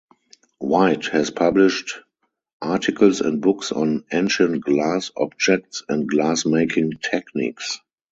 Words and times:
Wight 0.59 1.05
has 1.09 1.29
published 1.29 1.99
articles 2.59 3.21
and 3.21 3.39
books 3.39 3.71
on 3.71 4.03
ancient 4.11 4.63
glass 4.63 5.11
objects 5.15 5.83
and 5.87 6.07
glass 6.09 6.43
making 6.43 6.93
techniques. 6.93 7.77